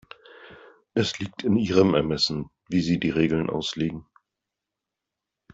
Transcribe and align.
Es 0.95 1.19
liegt 1.19 1.43
in 1.43 1.55
Ihrem 1.57 1.93
Ermessen, 1.93 2.49
wie 2.67 2.81
Sie 2.81 2.99
die 2.99 3.11
Regeln 3.11 3.51
auslegen. 3.51 4.07